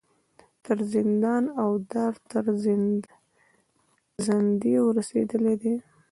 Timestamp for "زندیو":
4.25-4.85